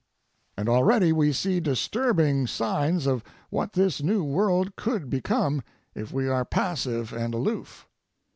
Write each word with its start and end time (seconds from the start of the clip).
And 0.57 0.67
already, 0.67 1.13
we 1.13 1.31
see 1.31 1.59
disturbing 1.59 2.47
signs 2.47 3.05
of 3.05 3.23
what 3.51 3.73
this 3.73 4.01
new 4.01 4.23
world 4.23 4.75
could 4.75 5.11
become 5.11 5.61
if 5.93 6.11
we 6.11 6.27
are 6.27 6.43
passive 6.43 7.13
and 7.13 7.35
aloof. 7.35 7.87